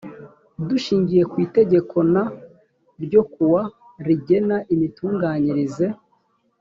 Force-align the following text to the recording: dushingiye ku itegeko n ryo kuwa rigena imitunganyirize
dushingiye 0.67 1.23
ku 1.31 1.37
itegeko 1.45 1.97
n 2.13 2.15
ryo 3.03 3.21
kuwa 3.31 3.61
rigena 4.05 4.57
imitunganyirize 4.73 5.85